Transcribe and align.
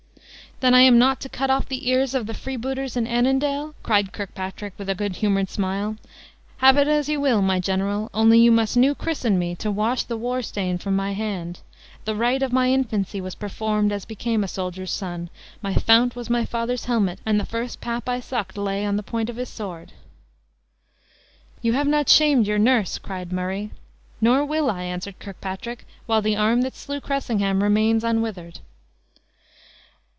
"Then 0.59 0.75
I 0.75 0.81
am 0.81 0.99
not 0.99 1.19
to 1.21 1.27
cut 1.29 1.49
off 1.49 1.67
the 1.67 1.89
ears 1.89 2.13
of 2.13 2.27
the 2.27 2.35
freebooters 2.35 2.95
in 2.95 3.07
Annandale?" 3.07 3.73
cried 3.81 4.13
Kirkpatrick, 4.13 4.75
with 4.77 4.89
a 4.89 4.93
good 4.93 5.15
humored 5.15 5.49
smile. 5.49 5.97
"Have 6.57 6.77
it 6.77 6.87
as 6.87 7.09
you 7.09 7.19
will, 7.19 7.41
my 7.41 7.59
general, 7.59 8.11
only 8.13 8.37
you 8.37 8.51
must 8.51 8.77
new 8.77 8.93
christen 8.93 9.39
me 9.39 9.55
to 9.55 9.71
wash 9.71 10.03
the 10.03 10.17
war 10.17 10.43
stain 10.43 10.77
from 10.77 10.95
my 10.95 11.13
hand. 11.13 11.61
The 12.05 12.13
rite 12.13 12.43
of 12.43 12.53
my 12.53 12.69
infancy 12.69 13.19
was 13.19 13.33
performed 13.33 13.91
as 13.91 14.05
became 14.05 14.43
a 14.43 14.47
soldier's 14.47 14.91
son; 14.91 15.31
my 15.63 15.73
fount 15.73 16.15
was 16.15 16.29
my 16.29 16.45
father's 16.45 16.85
helmet 16.85 17.17
and 17.25 17.39
the 17.39 17.45
first 17.47 17.81
pap 17.81 18.07
I 18.07 18.19
sucked 18.19 18.55
lay 18.55 18.85
on 18.85 18.97
the 18.97 19.01
point 19.01 19.31
of 19.31 19.37
his 19.37 19.49
sword." 19.49 19.93
"You 21.63 21.73
have 21.73 21.87
not 21.87 22.07
shamed 22.07 22.45
your 22.45 22.59
nurse!" 22.59 22.99
cried 22.99 23.31
Murray. 23.31 23.71
"Nor 24.21 24.45
will 24.45 24.69
I," 24.69 24.83
answered 24.83 25.17
Kirkpatrick, 25.17 25.87
"while 26.05 26.21
the 26.21 26.35
arm 26.37 26.61
that 26.61 26.75
slew 26.75 27.01
Cressingham 27.01 27.63
remains 27.63 28.03
unwithered." 28.03 28.59